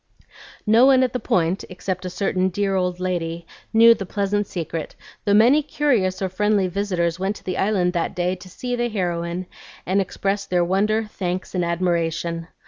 [0.65, 4.95] No one at the Point, except a certain dear old lady, knew the pleasant secret,
[5.25, 8.89] though many curious or friendly visitors went to the Island that day to see the
[8.89, 9.45] heroine
[9.85, 12.47] and express their wonder, thanks, and admiration.